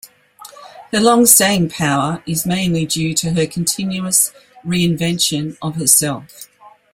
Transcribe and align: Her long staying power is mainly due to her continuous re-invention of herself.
Her 0.91 0.99
long 0.99 1.27
staying 1.27 1.69
power 1.69 2.23
is 2.25 2.43
mainly 2.43 2.87
due 2.87 3.13
to 3.13 3.33
her 3.33 3.45
continuous 3.45 4.33
re-invention 4.63 5.57
of 5.61 5.75
herself. 5.75 6.47